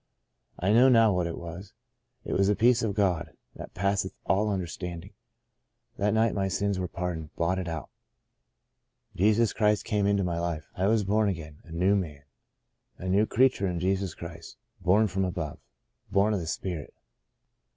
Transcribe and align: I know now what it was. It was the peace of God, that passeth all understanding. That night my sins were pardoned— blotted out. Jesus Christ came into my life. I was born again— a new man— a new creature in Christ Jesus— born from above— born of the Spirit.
I 0.57 0.73
know 0.73 0.89
now 0.89 1.13
what 1.13 1.27
it 1.27 1.37
was. 1.37 1.73
It 2.25 2.33
was 2.33 2.47
the 2.47 2.55
peace 2.55 2.81
of 2.81 2.95
God, 2.95 3.33
that 3.55 3.75
passeth 3.75 4.15
all 4.25 4.49
understanding. 4.49 5.13
That 5.97 6.15
night 6.15 6.33
my 6.33 6.47
sins 6.47 6.79
were 6.79 6.87
pardoned— 6.87 7.35
blotted 7.35 7.67
out. 7.69 7.87
Jesus 9.15 9.53
Christ 9.53 9.85
came 9.85 10.07
into 10.07 10.23
my 10.23 10.39
life. 10.39 10.71
I 10.75 10.87
was 10.87 11.03
born 11.03 11.29
again— 11.29 11.59
a 11.65 11.71
new 11.71 11.95
man— 11.95 12.23
a 12.97 13.07
new 13.07 13.27
creature 13.27 13.67
in 13.67 13.73
Christ 13.79 14.17
Jesus— 14.17 14.55
born 14.81 15.05
from 15.05 15.23
above— 15.23 15.59
born 16.11 16.33
of 16.33 16.39
the 16.39 16.47
Spirit. 16.47 16.95